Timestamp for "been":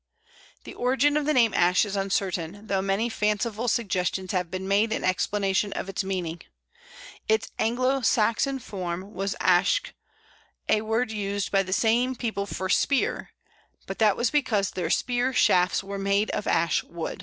4.49-4.67